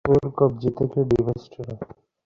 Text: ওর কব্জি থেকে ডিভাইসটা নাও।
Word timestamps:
ওর 0.05 0.25
কব্জি 0.37 0.69
থেকে 0.77 0.99
ডিভাইসটা 1.09 1.61
নাও। 1.67 1.79